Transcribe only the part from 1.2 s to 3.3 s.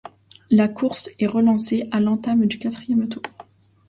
relancée à l'entame du quatrième tour.